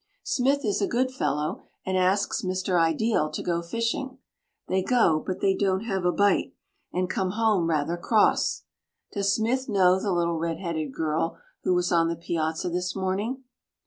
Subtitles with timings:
[0.23, 2.81] Smith is a good fellow and asks Mr.
[2.81, 4.17] Ideal to go fishing.
[4.67, 6.55] They go, but don't have a bite,
[6.91, 8.63] and come home rather cross.
[9.11, 13.43] Does Smith know the little red headed girl who was on the piazza this morning?